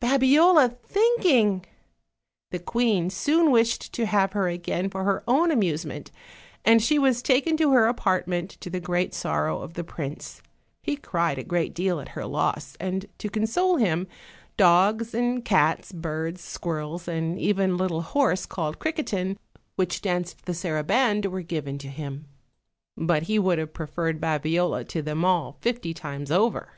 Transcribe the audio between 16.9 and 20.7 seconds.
and even a little horse called Criquetin, which danced the